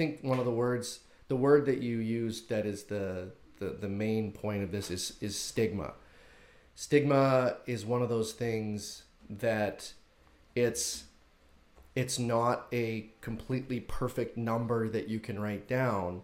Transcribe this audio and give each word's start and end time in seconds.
think 0.00 0.20
one 0.22 0.38
of 0.38 0.46
the 0.46 0.50
words, 0.50 1.00
the 1.28 1.36
word 1.36 1.66
that 1.66 1.82
you 1.82 1.98
used 1.98 2.48
that 2.48 2.64
is 2.64 2.84
the 2.84 3.32
the, 3.58 3.76
the 3.78 3.88
main 3.88 4.32
point 4.32 4.62
of 4.62 4.72
this 4.72 4.90
is 4.90 5.18
is 5.20 5.38
stigma. 5.38 5.92
Stigma 6.74 7.56
is 7.66 7.84
one 7.84 8.00
of 8.00 8.08
those 8.08 8.32
things 8.32 9.02
that 9.28 9.92
it's 10.56 11.04
it's 11.94 12.18
not 12.18 12.66
a 12.72 13.10
completely 13.20 13.78
perfect 13.80 14.38
number 14.38 14.88
that 14.88 15.08
you 15.08 15.20
can 15.20 15.38
write 15.38 15.68
down. 15.68 16.22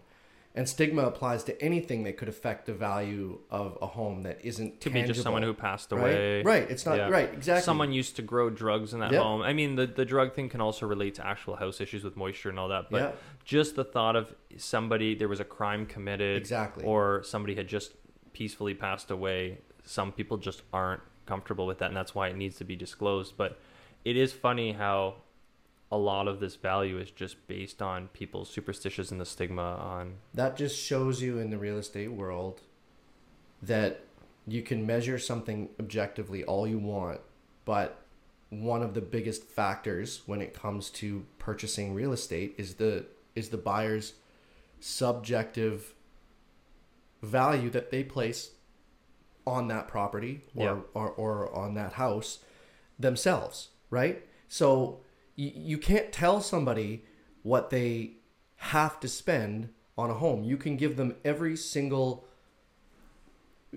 And 0.57 0.67
stigma 0.67 1.03
applies 1.03 1.43
to 1.43 1.61
anything 1.63 2.03
that 2.05 2.17
could 2.17 2.27
affect 2.27 2.65
the 2.65 2.73
value 2.73 3.37
of 3.51 3.77
a 3.79 3.85
home 3.85 4.23
that 4.23 4.43
isn't 4.43 4.81
Could 4.81 4.91
be 4.91 5.03
just 5.03 5.21
someone 5.21 5.43
who 5.43 5.53
passed 5.53 5.91
away. 5.91 6.37
Right. 6.37 6.45
right. 6.61 6.71
It's 6.71 6.83
not 6.83 6.97
Yeah. 6.97 7.09
right. 7.09 7.31
Exactly. 7.31 7.61
Someone 7.61 7.93
used 7.93 8.15
to 8.15 8.23
grow 8.23 8.49
drugs 8.49 8.91
in 8.91 8.99
that 9.01 9.11
Yep. 9.11 9.21
home. 9.21 9.41
I 9.43 9.53
mean, 9.53 9.75
the, 9.75 9.85
the 9.85 10.03
drug 10.03 10.33
thing 10.33 10.49
can 10.49 10.59
also 10.59 10.87
relate 10.87 11.13
to 11.15 11.25
actual 11.25 11.57
house 11.57 11.79
issues 11.79 12.03
with 12.03 12.17
moisture 12.17 12.49
and 12.49 12.57
all 12.57 12.69
that. 12.69 12.89
But 12.89 13.01
Yeah. 13.01 13.11
just 13.45 13.75
the 13.75 13.83
thought 13.83 14.15
of 14.15 14.33
somebody, 14.57 15.13
there 15.13 15.27
was 15.27 15.39
a 15.39 15.45
crime 15.45 15.85
committed. 15.85 16.37
Exactly. 16.37 16.83
Or 16.83 17.21
somebody 17.21 17.53
had 17.53 17.67
just 17.67 17.93
peacefully 18.33 18.73
passed 18.73 19.11
away. 19.11 19.59
Some 19.83 20.11
people 20.11 20.37
just 20.37 20.63
aren't 20.73 21.03
comfortable 21.27 21.67
with 21.67 21.77
that. 21.77 21.89
And 21.89 21.95
that's 21.95 22.15
why 22.15 22.29
it 22.29 22.35
needs 22.35 22.55
to 22.57 22.63
be 22.63 22.75
disclosed. 22.75 23.37
But 23.37 23.59
it 24.03 24.17
is 24.17 24.33
funny 24.33 24.71
how 24.71 25.17
a 25.91 25.97
lot 25.97 26.27
of 26.27 26.39
this 26.39 26.55
value 26.55 26.97
is 26.97 27.11
just 27.11 27.47
based 27.47 27.81
on 27.81 28.09
people's 28.09 28.49
superstitions 28.49 29.11
and 29.11 29.21
the 29.21 29.25
stigma 29.25 29.61
on. 29.75 30.15
that 30.33 30.57
just 30.57 30.77
shows 30.77 31.21
you 31.21 31.39
in 31.39 31.49
the 31.49 31.57
real 31.57 31.77
estate 31.77 32.11
world 32.11 32.61
that 33.61 34.01
you 34.45 34.61
can 34.61 34.85
measure 34.85 35.17
something 35.17 35.69
objectively 35.79 36.43
all 36.43 36.67
you 36.67 36.77
want, 36.79 37.19
but 37.65 38.01
one 38.49 38.81
of 38.81 38.93
the 38.93 39.01
biggest 39.01 39.43
factors 39.43 40.21
when 40.25 40.41
it 40.41 40.53
comes 40.53 40.89
to 40.89 41.25
purchasing 41.37 41.93
real 41.93 42.13
estate 42.13 42.55
is 42.57 42.75
the 42.75 43.05
is 43.35 43.49
the 43.49 43.57
buyer's 43.57 44.13
subjective 44.79 45.93
value 47.21 47.69
that 47.69 47.91
they 47.91 48.03
place 48.03 48.51
on 49.45 49.67
that 49.67 49.87
property 49.87 50.41
or, 50.55 50.63
Yeah. 50.63 50.79
or, 50.93 51.09
or 51.11 51.53
on 51.53 51.73
that 51.75 51.93
house 51.93 52.39
themselves, 52.99 53.69
right? 53.89 54.23
So 54.47 54.99
you, 55.37 55.51
you 55.55 55.77
can't 55.77 56.11
tell 56.11 56.41
somebody 56.41 57.05
what 57.43 57.69
they 57.69 58.17
have 58.57 58.99
to 58.99 59.07
spend 59.07 59.69
on 59.97 60.09
a 60.09 60.15
home. 60.15 60.43
You 60.43 60.57
can 60.57 60.75
give 60.75 60.97
them 60.97 61.15
every 61.23 61.55
single 61.55 62.25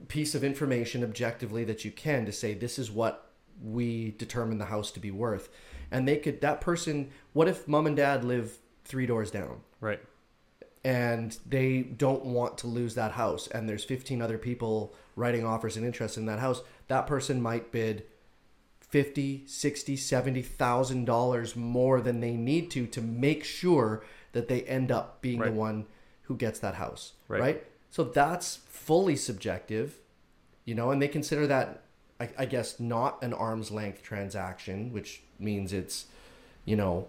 piece 0.09 0.35
of 0.35 0.43
information 0.43 1.05
objectively 1.05 1.63
that 1.65 1.85
you 1.85 1.93
can 1.93 2.27
to 2.27 2.33
say 2.33 2.55
this 2.55 2.79
is 2.79 2.91
what 2.91 3.31
we 3.63 4.15
determine 4.19 4.59
the 4.59 4.65
house 4.67 4.91
to 4.93 5.01
be 5.01 5.11
worth. 5.11 5.49
And 5.91 6.09
they 6.09 6.17
could 6.17 6.41
that 6.41 6.61
person 6.61 7.11
what 7.33 7.47
if 7.49 7.69
mom 7.69 7.87
and 7.87 7.97
dad 7.97 8.25
live 8.25 8.59
3 8.85 9.07
doors 9.07 9.31
down? 9.31 9.61
Right. 9.81 10.01
and 10.85 11.37
they 11.47 11.83
don't 11.83 12.25
want 12.25 12.57
to 12.59 12.67
lose 12.67 12.95
that 12.95 13.13
house 13.13 13.49
and 13.49 13.69
there's 13.69 13.85
15 13.85 14.23
other 14.23 14.39
people 14.39 14.95
writing 15.17 15.45
offers 15.45 15.77
and 15.77 15.85
interest 15.85 16.17
in 16.17 16.27
that 16.27 16.39
house 16.39 16.63
that 16.89 17.07
person 17.07 17.41
might 17.43 17.71
bid 17.73 18.05
50 18.91 19.45
60 19.47 19.97
70 19.97 20.43
thousand 20.43 21.05
dollars 21.05 21.55
more 21.57 22.01
than 22.01 22.21
they 22.21 22.33
need 22.33 22.71
to 22.73 22.87
to 22.89 23.01
make 23.01 23.45
sure 23.45 24.05
that 24.33 24.49
they 24.49 24.63
end 24.63 24.91
up 24.93 25.21
being 25.23 25.39
Right. 25.41 25.53
the 25.53 25.59
one 25.59 25.87
who 26.23 26.37
gets 26.37 26.59
that 26.61 26.75
house 26.75 27.13
Right. 27.29 27.41
right. 27.41 27.65
so 27.91 28.05
that's 28.05 28.57
fully 28.69 29.17
subjective 29.17 29.99
you 30.65 30.75
know 30.75 30.91
and 30.91 31.01
they 31.01 31.09
consider 31.09 31.47
that 31.47 31.83
I, 32.21 32.29
I 32.39 32.45
guess 32.47 32.79
not 32.81 33.23
an 33.23 33.33
arm's 33.33 33.71
length 33.71 34.03
transaction 34.03 34.93
which 34.93 35.23
means 35.39 35.73
it's 35.73 36.07
you 36.65 36.77
know 36.77 37.07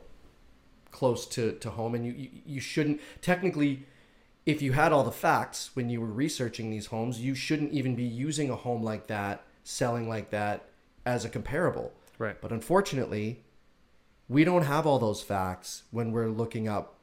close 0.92 1.26
to, 1.26 1.54
to 1.54 1.70
home 1.72 1.96
and 1.96 2.06
you, 2.06 2.12
you 2.14 2.30
you 2.46 2.60
shouldn't 2.62 3.00
technically 3.22 3.86
if 4.46 4.62
you 4.62 4.74
had 4.74 4.92
all 4.92 5.04
the 5.04 5.12
facts 5.12 5.72
when 5.74 5.90
you 5.90 6.02
were 6.02 6.08
researching 6.08 6.70
these 6.70 6.88
homes 6.88 7.20
you 7.22 7.34
shouldn't 7.34 7.72
even 7.72 7.96
be 7.96 8.04
using 8.04 8.50
a 8.50 8.56
home 8.56 8.84
like 8.84 9.08
that 9.08 9.44
selling 9.64 10.10
like 10.10 10.32
that 10.32 10.66
as 11.06 11.26
a 11.26 11.30
comparable 11.30 11.94
Right. 12.18 12.40
but 12.40 12.52
unfortunately 12.52 13.44
we 14.30 14.44
don't 14.44 14.64
have 14.64 14.86
all 14.86 15.00
those 15.00 15.22
facts 15.22 15.84
when 15.92 16.12
we're 16.12 16.28
looking 16.28 16.68
up 16.68 16.96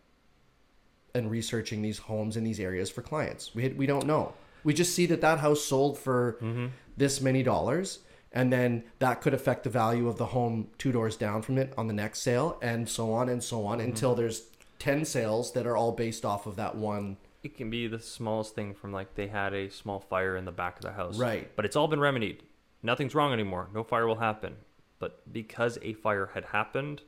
and 1.15 1.31
researching 1.31 1.83
these 1.83 1.99
homes 1.99 2.37
in 2.37 2.45
these 2.45 2.61
areas 2.61 2.91
for 2.91 3.03
clients 3.03 3.55
we, 3.55 3.69
we 3.71 3.87
don't 3.87 4.07
know 4.07 4.35
we 4.65 4.73
just 4.73 4.95
see 4.95 5.07
that 5.07 5.21
that 5.21 5.39
house 5.39 5.65
sold 5.65 5.99
for 5.99 6.39
mm-hmm. 6.41 6.67
this 6.97 7.21
many 7.21 7.43
dollars 7.43 8.01
and 8.33 8.53
then 8.53 8.85
that 8.99 9.21
could 9.21 9.35
affect 9.35 9.65
the 9.65 9.71
value 9.71 10.09
of 10.09 10.19
the 10.19 10.27
home 10.27 10.69
two 10.79 10.93
doors 10.93 11.17
down 11.17 11.43
from 11.43 11.59
it 11.59 11.73
on 11.77 11.87
the 11.87 11.95
next 11.95 12.21
sale 12.21 12.59
and 12.63 12.89
so 12.89 13.13
on 13.13 13.29
and 13.29 13.43
so 13.43 13.67
on 13.67 13.79
mm-hmm. 13.79 13.89
until 13.89 14.15
there's 14.15 14.43
10 14.79 15.05
sales 15.05 15.53
that 15.53 15.67
are 15.67 15.77
all 15.77 15.93
based 15.93 16.25
off 16.25 16.47
of 16.47 16.57
that 16.57 16.77
one 16.77 17.17
It 17.43 17.57
can 17.57 17.71
be 17.71 17.87
the 17.87 17.99
smallest 17.99 18.55
thing 18.55 18.75
from 18.75 18.93
like 18.93 19.15
they 19.15 19.29
had 19.29 19.55
a 19.55 19.71
small 19.71 20.01
fire 20.01 20.37
in 20.37 20.45
the 20.45 20.53
back 20.53 20.77
of 20.77 20.83
the 20.83 20.93
house. 20.93 21.19
Right. 21.19 21.51
But 21.57 21.65
it's 21.65 21.77
all 21.77 21.89
been 21.89 22.01
remedied. 22.01 22.43
Nothing's 22.83 23.15
wrong 23.15 23.33
anymore. 23.33 23.69
No 23.75 23.83
fire 23.83 24.07
will 24.07 24.17
happen. 24.17 24.57
But 24.99 25.33
because 25.33 25.79
a 25.83 25.95
fire 25.95 26.31
had 26.35 26.47
happened, 26.47 27.03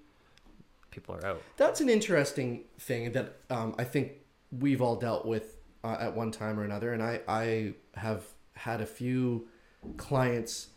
people 0.90 1.14
are 1.14 1.24
out. 1.24 1.42
that's 1.56 1.80
an 1.80 1.88
interesting 1.88 2.64
thing 2.78 3.12
that 3.12 3.36
um, 3.48 3.74
I 3.78 3.84
think 3.84 4.12
we've 4.50 4.82
all 4.82 4.96
dealt 4.96 5.26
with 5.26 5.56
uh, 5.84 5.96
at 6.00 6.14
one 6.14 6.30
time 6.30 6.58
or 6.58 6.64
another. 6.64 6.92
And 6.92 7.02
I, 7.02 7.20
I 7.28 7.74
have 7.94 8.24
had 8.54 8.80
a 8.80 8.86
few 8.86 9.48
clients 9.96 10.68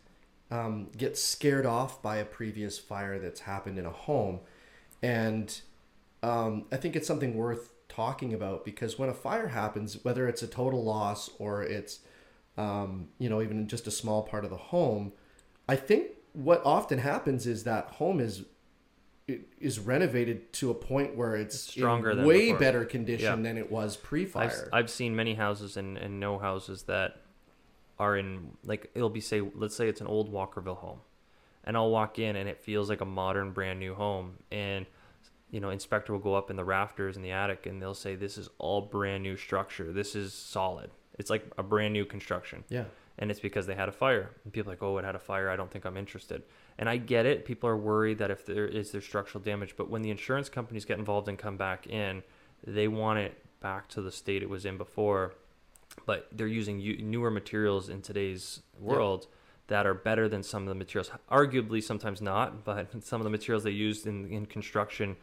um, 0.52 0.90
get 0.96 1.18
scared 1.18 1.66
off 1.66 2.02
by 2.02 2.18
a 2.18 2.26
previous 2.26 2.78
fire 2.78 3.20
that's 3.20 3.42
happened 3.42 3.78
in 3.78 3.86
a 3.86 3.92
home. 3.92 4.40
And 5.02 5.60
um, 6.22 6.66
I 6.72 6.78
think 6.78 6.96
it's 6.96 7.08
something 7.08 7.36
worth 7.36 7.74
talking 7.90 8.34
about 8.34 8.64
because 8.64 8.98
when 8.98 9.10
a 9.10 9.14
fire 9.14 9.50
happens, 9.50 10.04
whether 10.04 10.28
it's 10.28 10.42
a 10.42 10.48
total 10.48 10.84
loss 10.84 11.30
or 11.38 11.64
it's, 11.64 12.00
um, 12.58 13.08
you 13.20 13.30
know, 13.30 13.42
even 13.42 13.68
just 13.68 13.88
a 13.88 13.92
small 13.92 14.24
part 14.24 14.44
of 14.44 14.50
the 14.50 14.58
home, 14.58 15.12
I 15.68 15.76
think 15.76 16.08
what 16.34 16.62
often 16.66 17.00
happens 17.00 17.48
is 17.48 17.64
that 17.64 17.86
home 17.92 18.20
is 18.20 18.46
it 19.28 19.48
is 19.60 19.80
renovated 19.80 20.52
to 20.52 20.70
a 20.70 20.74
point 20.74 21.16
where 21.16 21.36
it's, 21.36 21.56
It's 21.56 21.64
stronger 21.64 22.26
way 22.26 22.48
before. 22.48 22.60
better 22.60 22.86
condition 22.86 23.38
Yeah. 23.40 23.44
than 23.50 23.58
it 23.58 23.72
was 23.72 23.96
I've, 23.96 24.04
pre-fire. 24.04 24.70
I've 24.74 24.90
seen 24.90 25.16
many 25.16 25.36
houses 25.36 25.78
and, 25.78 25.98
and 25.98 26.20
no 26.20 26.38
houses 26.40 26.84
that 26.84 27.22
are 28.00 28.18
in 28.18 28.50
like 28.66 28.92
it'll 28.96 29.10
be 29.10 29.22
say 29.22 29.40
let's 29.56 29.76
say 29.76 29.88
it's 29.88 30.02
an 30.02 30.08
old 30.08 30.34
Walkerville 30.34 30.78
home, 30.78 31.00
and 31.64 31.78
I'll 31.78 31.92
walk 31.92 32.20
in 32.20 32.36
and 32.36 32.50
it 32.50 32.60
feels 32.60 32.90
like 32.90 33.00
a 33.02 33.06
modern 33.06 33.52
brand 33.52 33.80
new 33.80 33.94
home 33.96 34.40
and 34.52 34.86
you 35.52 35.60
know 35.62 35.70
inspector 35.70 36.12
will 36.12 36.20
go 36.20 36.34
up 36.34 36.50
in 36.50 36.56
the 36.58 36.66
rafters 36.66 37.16
in 37.16 37.22
the 37.22 37.32
attic 37.32 37.66
and 37.66 37.82
they'll 37.82 37.94
say 37.94 38.16
this 38.16 38.38
is 38.38 38.50
all 38.58 38.82
brand 38.82 39.22
new 39.24 39.38
structure 39.38 39.94
this 39.94 40.16
is 40.16 40.34
solid 40.34 40.90
it's 41.20 41.30
like 41.30 41.46
a 41.58 41.64
brand 41.64 41.94
new 41.94 42.06
construction 42.06 42.64
yeah, 42.70 42.86
and 43.18 43.30
it's 43.30 43.40
because 43.40 43.68
they 43.68 43.76
had 43.76 43.90
a 43.90 43.92
fire. 43.92 44.32
And 44.44 44.52
people 44.52 44.72
are 44.72 44.74
like, 44.76 44.84
oh, 44.84 44.98
it 44.98 45.06
had 45.06 45.16
a 45.16 45.20
fire. 45.20 45.50
I 45.50 45.56
don't 45.56 45.70
think 45.70 45.86
I'm 45.86 45.98
interested. 45.98 46.44
And 46.78 46.90
I 46.90 46.98
get 46.98 47.26
it. 47.26 47.46
People 47.46 47.70
are 47.70 47.78
worried 47.78 48.18
that 48.18 48.32
if 48.32 48.46
there 48.46 48.68
is 48.68 48.92
there 48.92 49.02
structural 49.02 49.44
damage, 49.44 49.76
but 49.78 49.90
when 49.90 50.02
the 50.02 50.10
insurance 50.10 50.50
companies 50.50 50.86
get 50.86 50.98
involved 50.98 51.28
and 51.28 51.38
come 51.38 51.58
back 51.58 51.86
in, 51.88 52.24
they 52.66 52.88
want 52.88 53.20
it 53.20 53.38
back 53.60 53.88
to 53.90 54.02
the 54.02 54.12
state 54.12 54.42
it 54.42 54.50
was 54.50 54.66
in 54.66 54.78
before. 54.78 55.36
But 56.08 56.28
they're 56.32 56.48
using 56.48 56.80
newer 57.10 57.30
materials 57.30 57.88
in 57.88 58.02
today's 58.02 58.62
world 58.80 59.28
that 59.68 59.86
are 59.86 59.94
better 59.94 60.28
than 60.28 60.42
some 60.42 60.64
of 60.64 60.70
the 60.70 60.76
materials. 60.76 61.12
Arguably, 61.32 61.84
sometimes 61.84 62.20
not, 62.20 62.66
but 62.66 63.04
some 63.04 63.22
of 63.22 63.26
the 63.26 63.30
materials 63.30 63.64
they 63.64 63.72
used 63.72 64.08
in 64.08 64.26
in 64.32 64.48
construction. 64.48 65.18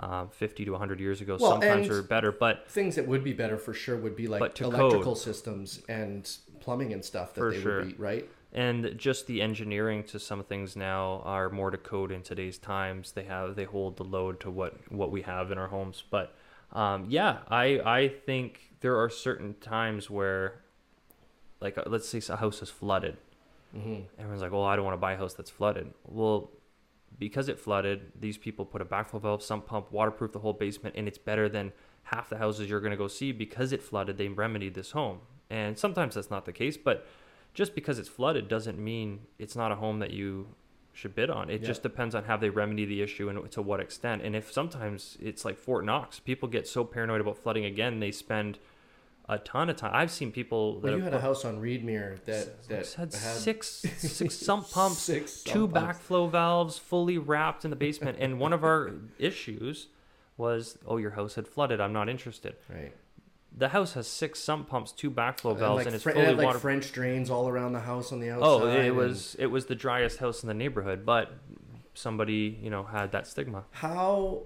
Um, 0.00 0.30
50 0.30 0.64
to 0.64 0.70
100 0.72 1.00
years 1.00 1.20
ago 1.20 1.36
Well, 1.38 1.50
sometimes 1.60 1.88
are 1.90 2.02
better 2.02 2.32
but 2.32 2.66
things 2.70 2.94
that 2.96 3.06
would 3.06 3.22
be 3.22 3.34
better 3.34 3.58
for 3.58 3.74
sure 3.74 3.96
would 3.96 4.16
be 4.16 4.26
like 4.26 4.40
electrical 4.40 5.02
code. 5.02 5.18
systems 5.18 5.82
and 5.86 6.28
plumbing 6.60 6.94
and 6.94 7.04
stuff 7.04 7.34
that 7.34 7.50
they 7.50 7.60
sure. 7.60 7.80
would 7.84 7.88
be 7.88 8.02
right. 8.02 8.28
and 8.54 8.94
just 8.96 9.26
the 9.26 9.42
engineering 9.42 10.02
to 10.04 10.18
some 10.18 10.42
things 10.44 10.76
now 10.76 11.20
are 11.26 11.50
more 11.50 11.70
to 11.70 11.76
code 11.76 12.10
in 12.10 12.22
today's 12.22 12.56
times 12.56 13.12
they 13.12 13.24
have 13.24 13.54
they 13.54 13.64
hold 13.64 13.98
the 13.98 14.02
load 14.04 14.40
to 14.40 14.50
what 14.50 14.74
what 14.90 15.10
we 15.10 15.22
have 15.22 15.50
in 15.52 15.58
our 15.58 15.68
homes 15.68 16.02
but 16.10 16.34
um, 16.72 17.04
yeah 17.10 17.40
i 17.48 17.78
i 17.84 18.08
think 18.08 18.70
there 18.80 18.98
are 18.98 19.10
certain 19.10 19.54
times 19.60 20.08
where 20.08 20.62
like 21.60 21.76
uh, 21.76 21.82
let's 21.86 22.08
say 22.08 22.20
a 22.32 22.36
house 22.36 22.62
is 22.62 22.70
flooded 22.70 23.18
Mm-hmm. 23.76 24.02
everyone's 24.18 24.42
like 24.42 24.52
well 24.52 24.64
i 24.64 24.74
don't 24.76 24.84
want 24.84 24.94
to 24.94 25.00
buy 25.00 25.12
a 25.12 25.16
house 25.16 25.34
that's 25.34 25.50
flooded 25.50 25.92
well 26.06 26.50
because 27.18 27.48
it 27.48 27.58
flooded 27.58 28.12
these 28.18 28.36
people 28.38 28.64
put 28.64 28.80
a 28.80 28.84
backflow 28.84 29.20
valve 29.20 29.42
sump 29.42 29.66
pump 29.66 29.90
waterproof 29.92 30.32
the 30.32 30.38
whole 30.40 30.52
basement 30.52 30.94
and 30.96 31.06
it's 31.08 31.18
better 31.18 31.48
than 31.48 31.72
half 32.04 32.28
the 32.28 32.38
houses 32.38 32.68
you're 32.68 32.80
going 32.80 32.90
to 32.90 32.96
go 32.96 33.08
see 33.08 33.32
because 33.32 33.72
it 33.72 33.82
flooded 33.82 34.16
they 34.18 34.28
remedied 34.28 34.74
this 34.74 34.90
home 34.92 35.18
and 35.50 35.78
sometimes 35.78 36.14
that's 36.14 36.30
not 36.30 36.44
the 36.44 36.52
case 36.52 36.76
but 36.76 37.06
just 37.54 37.74
because 37.74 37.98
it's 37.98 38.08
flooded 38.08 38.48
doesn't 38.48 38.78
mean 38.78 39.20
it's 39.38 39.54
not 39.54 39.70
a 39.70 39.76
home 39.76 39.98
that 39.98 40.10
you 40.10 40.48
should 40.94 41.14
bid 41.14 41.30
on. 41.30 41.48
It 41.48 41.60
Yeah. 41.62 41.66
just 41.68 41.82
depends 41.82 42.14
on 42.14 42.24
how 42.24 42.36
they 42.36 42.50
remedy 42.50 42.84
the 42.84 43.00
issue 43.02 43.28
and 43.30 43.50
to 43.52 43.62
what 43.62 43.80
extent. 43.80 44.20
And 44.22 44.36
if 44.36 44.52
sometimes 44.52 45.16
it's 45.22 45.42
like 45.42 45.56
Fort 45.56 45.86
Knox, 45.86 46.18
people 46.20 46.48
get 46.50 46.66
so 46.68 46.84
paranoid 46.84 47.20
about 47.22 47.38
flooding 47.38 47.64
again, 47.64 47.98
they 48.00 48.10
spend 48.10 48.58
a 49.28 49.38
ton 49.38 49.70
of 49.70 49.76
time. 49.76 49.90
I've 49.94 50.10
seen 50.10 50.32
people 50.32 50.80
that 50.80 50.88
Well, 50.88 50.96
you 50.98 51.02
had 51.04 51.14
a 51.14 51.20
house 51.20 51.44
on 51.44 51.60
Reedmere 51.60 52.22
that 52.24 52.62
that 52.68 52.92
had, 52.94 53.12
had 53.14 53.14
six 53.14 53.66
six 53.96 54.34
sump 54.34 54.70
pumps, 54.70 54.98
six 54.98 55.42
two 55.42 55.68
pumps. 55.68 55.98
backflow 56.00 56.30
valves, 56.30 56.78
fully 56.78 57.18
wrapped 57.18 57.64
in 57.64 57.70
the 57.70 57.76
basement. 57.76 58.18
and 58.20 58.38
one 58.38 58.52
of 58.52 58.64
our 58.64 58.90
issues 59.18 59.88
was, 60.36 60.78
"Oh, 60.86 60.96
your 60.96 61.12
house 61.12 61.34
had 61.36 61.46
flooded. 61.46 61.80
I'm 61.80 61.92
not 61.92 62.08
interested." 62.08 62.56
Right. 62.68 62.92
The 63.54 63.68
house 63.68 63.92
has 63.92 64.06
six 64.06 64.40
sump 64.40 64.68
pumps, 64.70 64.92
two 64.92 65.10
backflow 65.10 65.50
And, 65.50 65.58
valves, 65.58 65.76
like, 65.80 65.86
and 65.86 65.94
it's 65.94 66.04
Fre- 66.04 66.10
it 66.10 66.16
had, 66.16 66.36
like 66.38 66.46
water. 66.46 66.58
French 66.58 66.90
drains 66.90 67.28
all 67.30 67.48
around 67.48 67.74
the 67.74 67.80
house 67.80 68.10
on 68.10 68.18
the 68.20 68.30
oh, 68.30 68.36
outside. 68.36 68.62
oh, 68.64 68.66
it 68.80 68.86
and 68.88 68.96
was 68.96 69.36
it 69.38 69.46
was 69.46 69.66
the 69.66 69.74
driest 69.74 70.18
house 70.18 70.42
in 70.42 70.48
the 70.48 70.54
neighborhood, 70.54 71.04
but 71.04 71.32
somebody 71.94 72.58
you 72.62 72.70
know 72.70 72.82
had 72.84 73.12
that 73.12 73.26
stigma. 73.26 73.64
How? 73.72 74.42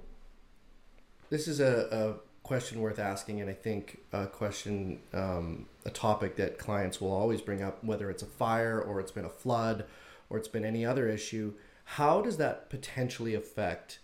This 1.30 1.48
is 1.48 1.60
a, 1.60 1.88
a 1.90 2.25
question 2.46 2.80
worth 2.80 3.00
asking, 3.00 3.40
and 3.40 3.50
I 3.50 3.54
think 3.54 3.98
a 4.12 4.26
question, 4.26 5.00
um, 5.12 5.66
a 5.84 5.90
topic 5.90 6.36
that 6.36 6.58
clients 6.58 7.00
will 7.00 7.12
always 7.12 7.40
bring 7.40 7.60
up, 7.60 7.82
whether 7.82 8.08
it's 8.08 8.22
a 8.22 8.26
fire 8.26 8.80
or 8.80 9.00
it's 9.00 9.10
been 9.10 9.24
a 9.24 9.30
flood 9.30 9.84
or 10.30 10.38
it's 10.38 10.46
been 10.46 10.64
any 10.64 10.86
other 10.86 11.08
issue. 11.08 11.54
How 11.84 12.22
does 12.22 12.36
that 12.36 12.70
potentially 12.70 13.34
affect 13.34 13.98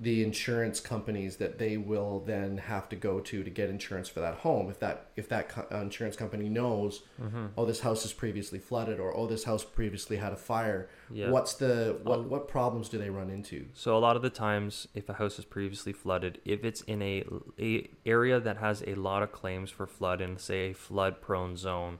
the 0.00 0.24
insurance 0.24 0.80
companies 0.80 1.36
that 1.36 1.58
they 1.58 1.76
will 1.76 2.20
then 2.26 2.58
have 2.58 2.88
to 2.88 2.96
go 2.96 3.20
to 3.20 3.44
to 3.44 3.50
get 3.50 3.70
insurance 3.70 4.08
for 4.08 4.18
that 4.20 4.34
home? 4.36 4.68
If 4.68 4.80
that 4.80 5.06
if 5.16 5.28
that 5.28 5.48
co- 5.48 5.66
uh, 5.70 5.80
insurance 5.80 6.16
company 6.16 6.48
knows, 6.48 7.02
Mm-hmm. 7.22 7.46
oh, 7.56 7.64
this 7.64 7.80
house 7.80 8.04
is 8.04 8.12
previously 8.12 8.58
flooded, 8.58 8.98
or 8.98 9.16
oh, 9.16 9.26
this 9.28 9.44
house 9.44 9.62
previously 9.64 10.16
had 10.16 10.32
a 10.32 10.36
fire. 10.36 10.88
Yeah. 11.10 11.30
What's 11.30 11.54
the 11.54 11.98
what 12.02 12.24
what 12.24 12.48
problems 12.48 12.88
do 12.88 12.98
they 12.98 13.10
run 13.10 13.30
into? 13.30 13.66
So 13.74 13.96
a 13.96 14.00
lot 14.00 14.16
of 14.16 14.22
the 14.22 14.30
times, 14.30 14.88
if 14.94 15.08
a 15.08 15.14
house 15.14 15.38
is 15.38 15.44
previously 15.44 15.92
flooded, 15.92 16.40
if 16.44 16.64
it's 16.64 16.80
in 16.82 17.00
a, 17.02 17.24
a 17.60 17.88
area 18.04 18.40
that 18.40 18.56
has 18.56 18.82
a 18.86 18.94
lot 18.96 19.22
of 19.22 19.30
claims 19.30 19.70
for 19.70 19.86
flood 19.86 20.20
in, 20.20 20.36
say, 20.38 20.70
a 20.70 20.74
flood-prone 20.74 21.56
zone, 21.56 21.98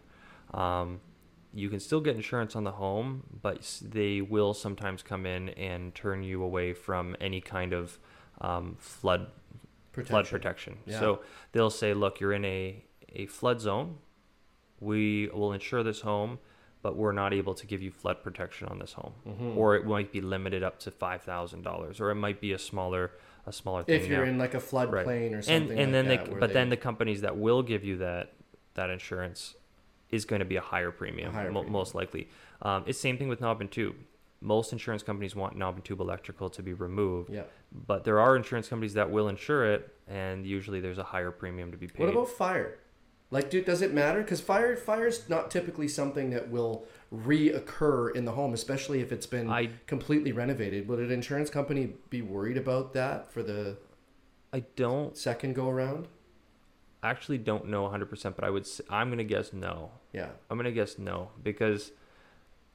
um, 0.52 1.00
you 1.54 1.68
can 1.68 1.80
still 1.80 2.00
get 2.00 2.16
insurance 2.16 2.56
on 2.56 2.64
the 2.64 2.72
home, 2.72 3.24
but 3.42 3.80
they 3.82 4.20
will 4.20 4.54
sometimes 4.54 5.02
come 5.02 5.26
in 5.26 5.50
and 5.50 5.94
turn 5.94 6.22
you 6.22 6.42
away 6.42 6.72
from 6.72 7.14
any 7.20 7.40
kind 7.40 7.72
of 7.72 7.98
um, 8.40 8.76
flood 8.78 9.26
flood 10.04 10.26
protection. 10.26 10.78
Yeah. 10.86 10.98
So 11.00 11.20
they'll 11.52 11.68
say, 11.70 11.92
look, 11.92 12.18
you're 12.20 12.32
in 12.32 12.44
a, 12.46 12.82
a 13.14 13.26
flood 13.26 13.60
zone. 13.60 13.98
We 14.80 15.28
will 15.32 15.52
insure 15.52 15.82
this 15.82 16.00
home, 16.00 16.38
but 16.82 16.96
we're 16.96 17.12
not 17.12 17.32
able 17.34 17.54
to 17.54 17.66
give 17.66 17.82
you 17.82 17.90
flood 17.90 18.22
protection 18.22 18.68
on 18.68 18.78
this 18.78 18.94
home. 18.94 19.12
Mhm. 19.28 19.56
Or 19.56 19.76
it 19.76 19.86
might 19.86 20.10
be 20.10 20.20
limited 20.20 20.62
up 20.62 20.78
to 20.80 20.90
five 20.90 21.22
thousand 21.22 21.62
dollars, 21.62 22.00
or 22.00 22.10
it 22.10 22.14
might 22.16 22.40
be 22.40 22.52
a 22.52 22.58
smaller 22.58 23.12
a 23.46 23.52
smaller 23.52 23.82
thing. 23.82 24.00
if 24.00 24.08
you're 24.08 24.24
now. 24.24 24.30
in 24.30 24.38
like 24.38 24.54
a 24.54 24.58
floodplain 24.58 25.06
Right. 25.06 25.32
or 25.34 25.42
something 25.42 25.70
and 25.78 25.92
like 25.92 25.92
then 25.92 26.08
that, 26.08 26.24
they 26.26 26.32
but 26.40 26.46
they- 26.48 26.54
then 26.54 26.68
the 26.70 26.76
companies 26.76 27.20
that 27.20 27.36
will 27.36 27.62
give 27.62 27.84
you 27.84 27.98
that 27.98 28.32
that 28.74 28.88
insurance 28.88 29.54
is 30.12 30.24
going 30.24 30.40
to 30.40 30.46
be 30.46 30.56
a 30.56 30.60
higher 30.60 30.92
premium, 30.92 31.32
higher 31.32 31.50
mo- 31.50 31.60
premium. 31.60 31.72
most 31.72 31.94
likely. 31.94 32.28
Um, 32.60 32.84
it's 32.86 33.00
same 33.00 33.18
thing 33.18 33.28
with 33.28 33.40
knob 33.40 33.60
and 33.60 33.70
tube. 33.70 33.96
Most 34.40 34.72
insurance 34.72 35.02
companies 35.02 35.34
want 35.34 35.56
knob 35.56 35.76
and 35.76 35.84
tube 35.84 36.00
electrical 36.00 36.50
to 36.50 36.62
be 36.62 36.72
removed, 36.72 37.30
yeah. 37.30 37.44
but 37.86 38.04
there 38.04 38.20
are 38.20 38.36
insurance 38.36 38.68
companies 38.68 38.94
that 38.94 39.10
will 39.10 39.28
insure 39.28 39.72
it, 39.72 39.94
and 40.08 40.44
usually 40.44 40.80
there's 40.80 40.98
a 40.98 41.04
higher 41.04 41.30
premium 41.30 41.70
to 41.70 41.78
be 41.78 41.86
paid. 41.86 42.00
What 42.00 42.12
about 42.12 42.28
fire? 42.28 42.78
Like, 43.30 43.48
dude, 43.48 43.64
does 43.64 43.80
it 43.80 43.94
matter? 43.94 44.20
Because 44.20 44.42
fire, 44.42 44.76
fire's 44.76 45.26
not 45.28 45.50
typically 45.50 45.88
something 45.88 46.30
that 46.30 46.50
will 46.50 46.84
reoccur 47.14 48.14
in 48.14 48.26
the 48.26 48.32
home, 48.32 48.52
especially 48.52 49.00
if 49.00 49.10
it's 49.10 49.26
been 49.26 49.48
I 49.48 49.70
completely 49.86 50.32
renovated. 50.32 50.86
Would 50.88 50.98
an 50.98 51.10
insurance 51.10 51.48
company 51.48 51.94
be 52.10 52.20
worried 52.20 52.58
about 52.58 52.92
that 52.92 53.32
for 53.32 53.42
the 53.42 53.78
I 54.52 54.60
don't 54.76 55.16
second 55.16 55.54
go 55.54 55.70
around? 55.70 56.08
I 57.02 57.10
actually 57.10 57.38
don't 57.38 57.68
know 57.68 57.84
100%, 57.88 58.34
but 58.36 58.44
I 58.44 58.50
would 58.50 58.66
I'm 58.88 59.08
going 59.08 59.18
to 59.18 59.24
guess 59.24 59.52
no. 59.52 59.90
Yeah. 60.12 60.28
I'm 60.50 60.56
going 60.56 60.64
to 60.64 60.72
guess 60.72 60.98
no 60.98 61.30
because 61.42 61.90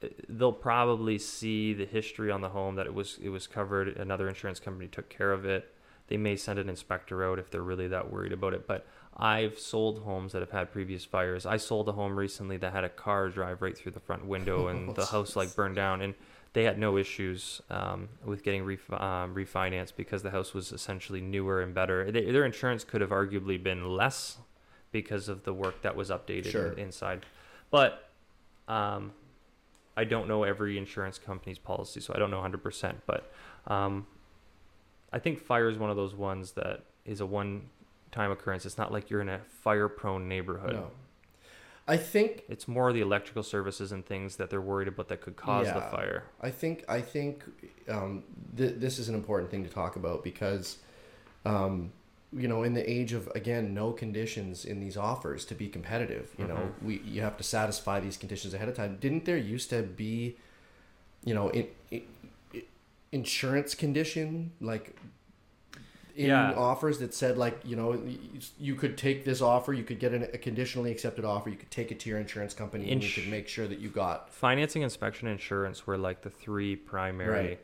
uh, 0.04 0.08
they'll 0.28 0.52
probably 0.52 1.18
see 1.18 1.74
the 1.74 1.86
history 1.86 2.30
on 2.30 2.42
the 2.42 2.50
home 2.50 2.76
that 2.76 2.86
it 2.86 2.94
was 2.94 3.18
it 3.22 3.30
was 3.30 3.48
covered 3.48 3.90
another 3.98 4.28
insurance 4.28 4.60
company 4.60 4.88
took 4.88 5.10
care 5.10 5.32
of 5.32 5.46
it. 5.46 5.74
They 6.08 6.18
may 6.18 6.36
send 6.36 6.60
an 6.60 6.70
inspector 6.70 7.24
out 7.30 7.40
if 7.40 7.50
they're 7.50 7.62
really 7.62 7.88
that 7.90 8.12
worried 8.12 8.32
about 8.32 8.54
it, 8.54 8.66
but 8.66 8.86
I've 9.16 9.58
sold 9.58 10.04
homes 10.04 10.34
that 10.34 10.42
have 10.42 10.52
had 10.52 10.72
previous 10.72 11.04
fires. 11.04 11.46
I 11.46 11.58
sold 11.58 11.90
a 11.90 11.92
home 11.92 12.18
recently 12.18 12.58
that 12.58 12.72
had 12.72 12.84
a 12.84 12.90
car 12.90 13.30
drive 13.30 13.62
right 13.62 13.78
through 13.78 13.94
the 13.94 14.00
front 14.00 14.26
window 14.26 14.68
and 14.68 14.96
the 14.96 15.06
house 15.06 15.36
like 15.36 15.56
burned 15.56 15.76
down 15.76 16.02
and 16.02 16.14
they 16.58 16.64
had 16.64 16.80
no 16.80 16.98
issues 16.98 17.62
um, 17.70 18.10
with 18.26 18.42
getting 18.42 18.64
ref- 18.66 18.92
um, 18.92 19.36
refinanced 19.36 19.94
because 19.96 20.24
the 20.24 20.32
house 20.32 20.56
was 20.56 20.72
essentially 20.72 21.22
newer 21.22 21.62
and 21.62 21.72
better. 21.76 22.12
They, 22.12 22.32
their 22.32 22.46
insurance 22.46 22.84
could 22.84 23.00
have 23.02 23.12
arguably 23.12 23.62
been 23.62 23.88
less 23.96 24.40
because 24.92 25.30
of 25.30 25.44
the 25.44 25.54
work 25.54 25.84
that 25.84 25.96
was 25.96 26.10
updated 26.10 26.50
Sure. 26.50 26.72
inside. 26.72 27.28
But 27.70 28.10
um, 28.68 29.14
I 29.96 30.04
don't 30.04 30.28
know 30.28 30.42
every 30.46 30.80
insurance 30.80 31.20
company's 31.20 31.60
policy, 31.60 32.00
so 32.00 32.12
I 32.16 32.18
don't 32.18 32.32
know 32.32 32.42
100%. 32.42 32.96
But 33.06 33.32
um, 33.68 34.08
I 35.14 35.20
think 35.20 35.38
fire 35.40 35.70
is 35.70 35.78
one 35.78 35.92
of 35.92 35.96
those 35.96 36.16
ones 36.16 36.54
that 36.54 36.86
is 37.06 37.22
a 37.22 37.26
one 37.28 37.70
time 38.12 38.32
occurrence. 38.32 38.66
It's 38.66 38.80
not 38.80 38.92
like 38.92 39.12
you're 39.12 39.22
in 39.22 39.30
a 39.30 39.42
fire 39.62 39.88
prone 39.88 40.28
neighborhood. 40.28 40.74
No. 40.74 40.90
I 41.88 41.98
think 41.98 42.44
It's 42.50 42.68
more 42.68 42.92
the 42.92 43.02
electrical 43.02 43.44
services 43.44 43.92
and 43.92 44.06
things 44.06 44.36
that 44.36 44.50
they're 44.50 44.62
worried 44.62 44.90
about 44.90 45.08
that 45.08 45.22
could 45.22 45.38
cause 45.38 45.68
the 45.68 45.82
fire. 45.82 46.26
I 46.42 46.50
think 46.52 46.84
I 46.90 47.00
think 47.02 47.44
um, 47.88 48.24
th- 48.58 48.76
this 48.78 49.00
is 49.00 49.08
an 49.08 49.16
important 49.16 49.50
thing 49.50 49.64
to 49.64 49.70
talk 49.70 49.96
about 49.96 50.24
because, 50.24 50.78
um, 51.46 51.94
you 52.34 52.48
know, 52.50 52.64
in 52.64 52.74
the 52.74 52.90
age 52.90 53.14
of 53.14 53.28
again 53.36 53.74
no 53.74 53.94
conditions 53.94 54.66
in 54.66 54.82
these 54.82 54.98
offers 54.98 55.46
to 55.46 55.56
be 55.56 55.70
competitive, 55.70 56.34
you 56.38 56.46
know, 56.46 56.56
Mhm. 56.56 56.84
we 56.84 56.98
you 57.06 57.22
have 57.22 57.38
to 57.38 57.44
satisfy 57.44 58.02
these 58.02 58.18
conditions 58.18 58.54
ahead 58.54 58.68
of 58.68 58.76
time. 58.76 58.98
Didn't 59.00 59.24
there 59.24 59.38
used 59.38 59.70
to 59.70 59.82
be, 59.82 60.36
you 61.24 61.34
know, 61.34 61.48
in, 61.50 61.68
in, 61.92 62.02
insurance 63.14 63.74
condition 63.74 64.52
like 64.60 64.96
in 66.18 66.28
Yeah. 66.28 66.54
offers 66.54 66.98
that 67.00 67.14
said 67.14 67.38
like 67.38 67.60
you 67.64 67.76
know 67.76 68.02
you 68.60 68.74
could 68.76 68.98
take 68.98 69.24
this 69.24 69.40
offer 69.42 69.72
you 69.72 69.84
could 69.84 70.00
get 70.00 70.14
an, 70.14 70.24
a 70.24 70.38
conditionally 70.38 70.92
accepted 70.92 71.24
offer 71.24 71.50
you 71.50 71.56
could 71.56 71.70
take 71.72 71.92
it 71.92 72.00
to 72.02 72.10
your 72.10 72.18
insurance 72.20 72.54
company 72.56 72.92
and 72.92 73.04
you 73.04 73.10
could 73.10 73.30
make 73.30 73.48
sure 73.48 73.68
that 73.68 73.80
you 73.80 73.90
got 73.90 74.34
Financing, 74.34 74.82
inspection, 74.82 75.28
insurance 75.28 75.86
were 75.86 75.98
like 75.98 76.22
the 76.22 76.30
three 76.30 76.76
primary. 76.76 77.48
Right. 77.48 77.60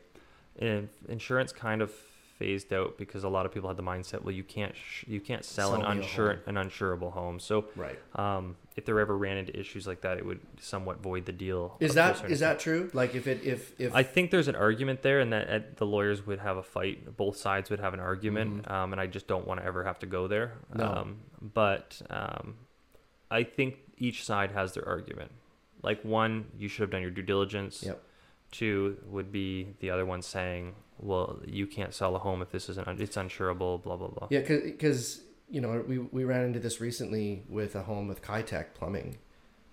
And 0.58 0.88
insurance 1.08 1.52
kind 1.52 1.82
of 1.82 1.92
phased 2.38 2.72
out 2.72 2.98
because 2.98 3.24
a 3.24 3.28
lot 3.28 3.46
of 3.46 3.52
people 3.52 3.68
had 3.68 3.76
the 3.76 3.82
mindset, 3.82 4.22
well, 4.22 4.34
you 4.34 4.42
can't 4.42 4.74
sh- 4.76 5.04
you 5.06 5.20
can't 5.20 5.44
sell, 5.44 5.70
Sell 5.70 5.80
an 5.80 5.98
unsure 5.98 6.40
an 6.46 6.54
unsurable 6.56 7.12
home. 7.12 7.38
So 7.38 7.66
right 7.76 7.98
um, 8.16 8.56
if 8.76 8.84
there 8.84 8.98
ever 8.98 9.16
ran 9.16 9.36
into 9.36 9.58
issues 9.58 9.86
like 9.86 10.00
that, 10.00 10.18
it 10.18 10.26
would 10.26 10.40
somewhat 10.60 11.00
void 11.00 11.26
the 11.26 11.32
deal. 11.32 11.76
Is 11.80 11.96
up 11.96 12.16
to 12.16 12.20
a 12.20 12.22
that 12.22 12.32
is 12.32 12.40
that 12.40 12.58
true? 12.58 12.90
Like 12.92 13.14
if 13.14 13.26
it 13.26 13.44
if 13.44 13.78
if 13.80 13.94
I 13.94 14.02
think 14.02 14.30
there's 14.30 14.48
an 14.48 14.56
argument 14.56 15.02
there, 15.02 15.20
and 15.20 15.32
that 15.32 15.48
uh, 15.48 15.60
the 15.76 15.86
lawyers 15.86 16.26
would 16.26 16.40
have 16.40 16.56
a 16.56 16.62
fight. 16.62 17.16
Both 17.16 17.36
sides 17.36 17.70
would 17.70 17.80
have 17.80 17.94
an 17.94 18.00
argument, 18.00 18.70
um, 18.70 18.92
and 18.92 19.00
I 19.00 19.06
just 19.06 19.26
don't 19.26 19.46
want 19.46 19.60
to 19.60 19.66
ever 19.66 19.84
have 19.84 19.98
to 20.00 20.06
go 20.06 20.26
there. 20.26 20.54
Mm-hmm. 20.72 20.78
No. 20.78 20.92
Um, 20.92 21.16
but 21.40 22.02
um, 22.10 22.56
I 23.30 23.44
think 23.44 23.76
each 23.98 24.24
side 24.24 24.50
has 24.52 24.74
their 24.74 24.86
argument. 24.88 25.30
Like 25.82 26.02
one, 26.02 26.46
you 26.58 26.68
should 26.68 26.80
have 26.80 26.90
done 26.90 27.02
your 27.02 27.10
due 27.10 27.22
diligence. 27.22 27.82
Yep. 27.82 28.02
Two 28.58 28.96
would 29.06 29.30
be 29.32 29.74
the 29.80 29.90
other 29.90 30.06
one 30.06 30.22
saying, 30.22 30.74
"Well, 30.98 31.40
you 31.44 31.66
can't 31.66 31.92
sell 31.92 32.14
a 32.14 32.18
home 32.20 32.40
if 32.40 32.50
this 32.50 32.68
isn't. 32.68 32.86
Un- 32.86 33.00
it's 33.00 33.16
unsurable." 33.16 33.82
Blah 33.82 33.96
blah 33.96 34.08
blah. 34.08 34.28
yeah 34.30 34.40
because 34.40 35.22
you 35.50 35.60
know 35.60 35.84
we 35.86 35.98
we 35.98 36.22
ran 36.24 36.44
into 36.44 36.60
this 36.60 36.80
recently 36.80 37.42
with 37.48 37.74
a 37.74 37.82
home 37.82 38.06
with 38.08 38.22
Kitec 38.22 38.66
Plumbing, 38.74 39.16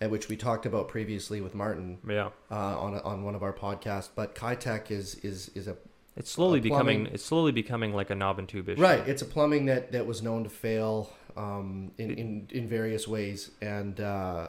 at 0.01 0.09
which 0.09 0.29
we 0.29 0.35
talked 0.35 0.65
about 0.65 0.87
previously 0.87 1.39
with 1.41 1.53
Martin 1.53 1.99
Yeah. 2.07 2.29
uh, 2.49 2.55
on 2.85 2.95
a, 2.95 3.01
on 3.11 3.23
one 3.23 3.35
of 3.35 3.43
our 3.43 3.53
podcasts. 3.53 4.09
But 4.15 4.33
Kitec 4.35 4.89
is 4.89 5.15
is 5.29 5.49
is 5.59 5.67
a 5.67 5.75
It's 6.17 6.31
slowly 6.31 6.59
becoming. 6.59 7.05
It's 7.15 7.23
slowly 7.25 7.51
becoming 7.51 7.93
like 7.93 8.09
a 8.09 8.15
knob 8.15 8.39
and 8.39 8.47
tube 8.49 8.67
issue. 8.69 8.81
right. 8.81 9.07
It's 9.07 9.21
a 9.21 9.25
plumbing 9.35 9.67
that 9.67 9.91
that 9.91 10.05
was 10.07 10.21
known 10.23 10.43
to 10.43 10.49
fail 10.49 10.95
um, 11.37 11.91
in, 11.99 12.09
in 12.21 12.47
in 12.51 12.67
various 12.67 13.07
ways, 13.07 13.51
and 13.61 13.99
uh, 14.01 14.47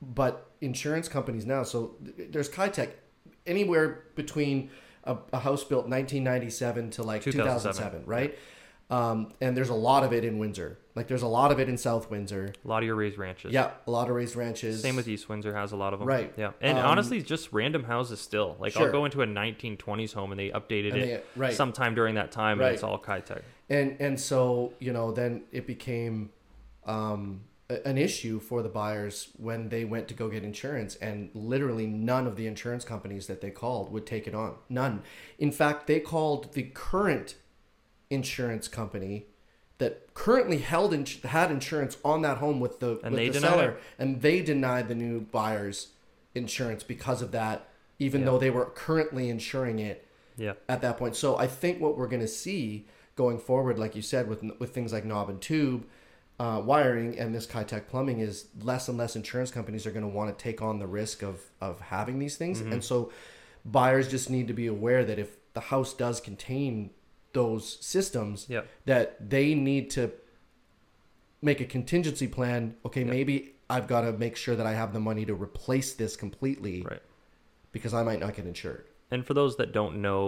but 0.00 0.50
insurance 0.60 1.08
companies 1.08 1.44
now. 1.44 1.62
So 1.64 1.96
th- 2.16 2.30
there's 2.30 2.48
Kitec 2.48 2.90
anywhere 3.46 4.04
between 4.14 4.70
a, 5.04 5.16
a 5.32 5.38
house 5.38 5.64
built 5.64 5.88
1997 5.88 6.90
to 6.92 7.02
like 7.02 7.22
2007. 7.22 8.02
2007, 8.02 8.06
right? 8.06 8.38
Um, 8.90 9.32
and 9.40 9.56
there's 9.56 9.70
a 9.70 9.74
lot 9.74 10.04
of 10.04 10.12
it 10.12 10.24
in 10.24 10.38
Windsor. 10.38 10.78
Like 10.94 11.08
there's 11.08 11.22
a 11.22 11.26
lot 11.28 11.50
of 11.50 11.58
it 11.58 11.66
in 11.70 11.78
South 11.78 12.10
Windsor. 12.10 12.52
A 12.62 12.68
lot 12.68 12.82
of 12.82 12.86
your 12.86 12.94
raised 12.94 13.16
ranches. 13.16 13.50
Yeah, 13.52 13.70
a 13.86 13.90
lot 13.90 14.10
of 14.10 14.14
raised 14.14 14.36
ranches. 14.36 14.82
Same 14.82 14.96
with 14.96 15.08
East 15.08 15.30
Windsor 15.30 15.54
has 15.54 15.72
a 15.72 15.76
lot 15.76 15.94
of 15.94 15.98
them. 16.00 16.06
Right. 16.08 16.30
Yeah. 16.36 16.50
And 16.60 16.76
Um, 16.78 16.84
honestly, 16.84 17.22
just 17.22 17.50
random 17.54 17.84
houses 17.84 18.20
still. 18.20 18.56
Like 18.60 18.74
Sure. 18.74 18.86
I'll 18.86 18.92
go 18.92 19.06
into 19.06 19.22
a 19.22 19.26
1920s 19.26 20.12
home 20.12 20.30
and 20.32 20.38
they 20.38 20.50
updated 20.50 20.92
And 20.92 20.96
it 21.02 21.24
they- 21.34 21.40
right. 21.40 21.54
sometime 21.54 21.94
during 21.94 22.16
that 22.16 22.30
time, 22.32 22.58
Right. 22.58 22.66
and 22.66 22.74
it's 22.74 22.82
all 22.84 22.98
Kitec. 22.98 23.40
and 23.70 23.96
and 24.00 24.20
so 24.20 24.74
you 24.78 24.92
know 24.92 25.10
then 25.12 25.44
it 25.52 25.66
became 25.66 26.28
um, 26.84 27.40
an 27.86 27.96
issue 27.98 28.38
for 28.40 28.62
the 28.62 28.68
buyers 28.68 29.28
when 29.36 29.68
they 29.68 29.84
went 29.84 30.08
to 30.08 30.14
go 30.14 30.28
get 30.28 30.42
insurance 30.44 30.96
and 30.96 31.30
literally 31.34 31.86
none 31.86 32.26
of 32.26 32.36
the 32.36 32.46
insurance 32.46 32.84
companies 32.84 33.26
that 33.26 33.40
they 33.40 33.50
called 33.50 33.92
would 33.92 34.06
take 34.06 34.26
it 34.26 34.34
on 34.34 34.54
none 34.68 35.02
in 35.38 35.50
fact 35.52 35.86
they 35.86 36.00
called 36.00 36.52
the 36.54 36.62
current 36.74 37.36
insurance 38.10 38.68
company 38.68 39.26
that 39.78 40.12
currently 40.14 40.58
held 40.58 40.92
ins- 40.94 41.22
had 41.22 41.50
insurance 41.50 41.96
on 42.04 42.22
that 42.22 42.38
home 42.38 42.60
with 42.60 42.80
the 42.80 43.00
And 43.02 43.14
with 43.14 43.32
the 43.34 43.40
seller 43.40 43.70
it. 43.72 43.82
and 43.98 44.20
they 44.22 44.40
denied 44.42 44.88
the 44.88 44.94
new 44.94 45.20
buyers 45.20 45.88
insurance 46.34 46.82
because 46.82 47.22
of 47.22 47.32
that 47.32 47.68
even 47.98 48.20
Yeah. 48.20 48.26
though 48.26 48.38
they 48.38 48.50
were 48.50 48.66
currently 48.66 49.28
insuring 49.28 49.78
it 49.78 50.06
Yeah. 50.36 50.54
at 50.68 50.80
that 50.80 50.96
point. 50.98 51.14
So 51.14 51.36
I 51.36 51.46
think 51.46 51.80
what 51.80 51.96
we're 51.96 52.08
going 52.08 52.22
to 52.22 52.28
see 52.28 52.86
going 53.16 53.38
forward, 53.38 53.78
like 53.78 53.94
you 53.94 54.02
said, 54.02 54.28
with 54.28 54.42
with 54.58 54.70
things 54.74 54.92
like 54.92 55.04
knob 55.04 55.28
and 55.28 55.40
tube. 55.40 55.84
Uh, 56.42 56.58
wiring 56.60 57.16
and 57.20 57.32
this 57.32 57.46
Kitec 57.46 57.86
plumbing 57.86 58.18
is 58.18 58.46
less 58.62 58.88
and 58.88 58.98
less 58.98 59.14
insurance 59.14 59.50
companies 59.52 59.86
are 59.86 59.92
going 59.92 60.02
to 60.10 60.14
want 60.18 60.28
to 60.36 60.42
take 60.42 60.60
on 60.60 60.80
the 60.80 60.86
risk 61.00 61.22
of 61.22 61.36
of 61.60 61.74
having 61.80 62.18
these 62.18 62.36
things, 62.36 62.56
Mm-hmm. 62.60 62.72
and 62.72 62.82
so 62.90 63.12
buyers 63.64 64.06
just 64.16 64.28
need 64.28 64.46
to 64.48 64.52
be 64.62 64.66
aware 64.66 65.04
that 65.04 65.18
if 65.24 65.30
the 65.54 65.60
house 65.72 65.94
does 65.94 66.20
contain 66.20 66.90
those 67.32 67.64
systems, 67.92 68.46
Yep. 68.48 68.66
that 68.86 69.30
they 69.34 69.54
need 69.54 69.84
to 69.90 70.10
make 71.40 71.60
a 71.60 71.64
contingency 71.76 72.26
plan. 72.26 72.74
Okay, 72.86 73.04
maybe 73.04 73.34
I've 73.70 73.86
got 73.86 74.00
to 74.02 74.12
make 74.12 74.34
sure 74.36 74.56
that 74.56 74.66
I 74.66 74.74
have 74.82 74.92
the 74.92 75.00
money 75.10 75.24
to 75.26 75.34
replace 75.34 75.94
this 75.94 76.16
completely 76.16 76.82
Right. 76.82 77.02
because 77.70 77.94
I 77.94 78.02
might 78.02 78.20
not 78.20 78.34
get 78.34 78.46
insured. 78.46 78.84
And 79.12 79.24
for 79.26 79.34
those 79.34 79.56
that 79.58 79.70
don't 79.72 79.96
know 80.02 80.22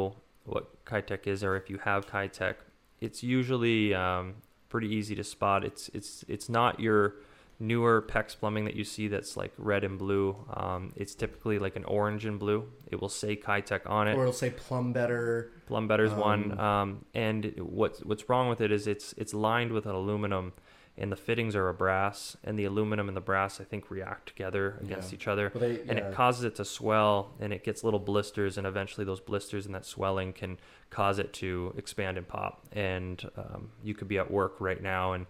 what 0.45 0.85
Kitec 0.85 1.27
is, 1.27 1.43
or 1.43 1.57
if 1.57 1.69
you 1.71 1.79
have 1.79 2.07
Kitec, 2.07 2.55
it's 3.01 3.23
usually 3.23 3.93
um, 3.95 4.35
pretty 4.75 4.89
easy 4.93 5.15
to 5.15 5.23
spot. 5.23 5.65
It's 5.65 5.89
it's 5.95 6.25
it's 6.27 6.49
not 6.49 6.81
your 6.81 7.15
newer 7.61 8.03
PEX 8.03 8.37
plumbing 8.37 8.65
that 8.65 8.75
you 8.75 8.83
see 8.83 9.07
that's 9.07 9.37
like 9.37 9.53
red 9.57 9.85
and 9.85 9.97
blue. 10.01 10.35
Um, 10.53 10.93
it's 10.97 11.15
typically 11.15 11.61
like 11.61 11.77
an 11.77 11.85
orange 11.85 12.25
and 12.25 12.41
blue. 12.41 12.69
It 12.91 13.01
will 13.01 13.09
say 13.09 13.37
Kitec 13.37 13.89
on 13.89 14.09
it. 14.09 14.17
Or 14.17 14.23
it'll 14.23 14.33
say 14.33 14.51
PlumbBetter. 14.51 15.51
Plum 15.67 15.87
Better's 15.87 16.11
Um, 16.13 16.19
one. 16.19 16.59
Um, 16.59 17.05
and 17.15 17.55
what's 17.61 18.01
what's 18.01 18.29
wrong 18.29 18.49
with 18.49 18.61
it 18.61 18.73
is 18.73 18.89
it's 18.89 19.13
it's 19.17 19.33
lined 19.33 19.71
with 19.71 19.87
an 19.87 19.95
aluminum, 19.95 20.55
and 20.97 21.11
the 21.11 21.17
fittings 21.17 21.57
are 21.57 21.69
a 21.69 21.75
brass, 21.75 22.37
and 22.45 22.57
the 22.59 22.65
aluminum 22.65 23.09
and 23.09 23.17
the 23.17 23.21
brass 23.21 23.61
I 23.61 23.65
think 23.65 23.91
react 23.91 24.27
together 24.29 24.79
against 24.81 25.11
Yeah. 25.11 25.17
each 25.17 25.27
other, 25.27 25.51
Well, 25.55 25.61
they- 25.69 25.81
and 25.81 25.99
yeah. 25.99 26.09
it 26.09 26.15
causes 26.15 26.45
it 26.45 26.55
to 26.57 26.65
swell, 26.65 27.33
and 27.41 27.53
it 27.53 27.65
gets 27.65 27.83
little 27.83 27.99
blisters, 28.01 28.57
and 28.57 28.67
eventually 28.67 29.05
those 29.05 29.21
blisters 29.21 29.67
and 29.67 29.75
that 29.75 29.85
swelling 29.85 30.33
can 30.33 30.59
cause 30.91 31.19
it 31.19 31.33
to 31.35 31.75
expand 31.77 32.17
and 32.17 32.29
pop. 32.29 32.65
And 32.73 33.29
um, 33.37 33.73
you 33.83 33.95
could 33.95 34.07
be 34.09 34.19
at 34.19 34.31
work 34.31 34.61
right 34.61 34.81
now 34.83 35.13
and 35.13 35.27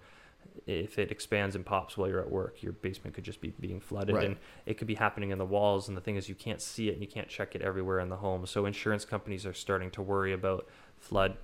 if 0.66 0.99
it 1.00 1.11
expands 1.11 1.56
and 1.56 1.66
pops 1.66 1.97
while 1.99 2.09
you're 2.09 2.21
at 2.21 2.30
work, 2.30 2.62
your 2.62 2.73
basement 2.73 3.12
could 3.14 3.25
just 3.25 3.40
be 3.40 3.52
being 3.59 3.80
flooded, 3.80 4.14
Right. 4.14 4.25
and 4.26 4.37
it 4.66 4.75
could 4.78 4.87
be 4.87 4.94
happening 4.94 5.30
in 5.30 5.38
the 5.38 5.44
walls. 5.44 5.88
And 5.88 5.97
the 5.97 6.00
thing 6.00 6.14
is, 6.16 6.28
you 6.28 6.35
can't 6.37 6.61
see 6.61 6.88
it, 6.88 6.92
and 6.92 7.00
you 7.02 7.09
can't 7.09 7.28
check 7.28 7.54
it 7.56 7.61
everywhere 7.62 7.99
in 7.99 8.09
the 8.09 8.16
home. 8.18 8.47
So 8.47 8.64
insurance 8.64 9.04
companies 9.04 9.44
are 9.47 9.52
starting 9.52 9.90
to 9.92 10.00
worry 10.02 10.33
about 10.33 10.66
flood, 10.97 11.37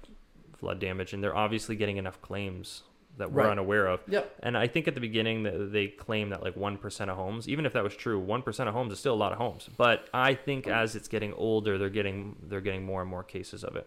flood 0.57 0.79
damage, 0.79 1.12
and 1.12 1.25
they're 1.25 1.35
obviously 1.37 1.75
getting 1.75 1.97
enough 1.97 2.23
claims 2.23 2.85
that 3.21 3.33
we're 3.33 3.43
Right. 3.45 3.53
unaware 3.53 3.87
of. 3.87 4.00
Yep. 4.09 4.37
And 4.43 4.59
I 4.59 4.67
think 4.67 4.87
at 4.89 4.95
the 4.95 5.00
beginning 5.00 5.45
that 5.45 5.73
they 5.73 5.87
claim 5.89 6.29
that 6.31 6.43
like 6.43 6.57
one 6.57 6.77
percent 6.77 7.11
of 7.11 7.17
homes, 7.17 7.49
even 7.49 7.65
if 7.65 7.73
that 7.73 7.85
was 7.85 7.95
true, 7.97 8.19
one 8.19 8.43
percent 8.43 8.69
of 8.69 8.75
homes 8.75 8.93
is 8.93 8.99
still 8.99 9.15
a 9.15 9.17
lot 9.17 9.33
of 9.33 9.39
homes. 9.39 9.69
But 9.77 10.09
I 10.12 10.35
think 10.35 10.67
as 10.67 10.97
it's 10.97 11.09
getting 11.09 11.33
older, 11.35 11.79
they're 11.79 11.89
getting 11.89 12.37
they're 12.43 12.61
getting 12.61 12.85
more 12.85 13.00
and 13.00 13.09
more 13.11 13.23
cases 13.23 13.62
of 13.65 13.77
it. 13.77 13.87